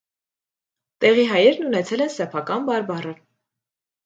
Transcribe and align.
Տեղի 1.05 1.25
հայերն 1.31 1.67
ունեցել 1.67 2.05
են 2.07 2.11
սեփական 2.15 2.67
բարբառը։ 2.71 3.15